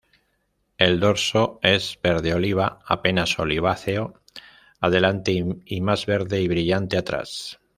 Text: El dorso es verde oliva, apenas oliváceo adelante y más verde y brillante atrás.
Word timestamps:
El 0.79 0.99
dorso 0.99 1.59
es 1.61 1.99
verde 2.01 2.33
oliva, 2.33 2.79
apenas 2.87 3.37
oliváceo 3.37 4.19
adelante 4.79 5.45
y 5.63 5.81
más 5.81 6.07
verde 6.07 6.41
y 6.41 6.47
brillante 6.47 6.97
atrás. 6.97 7.59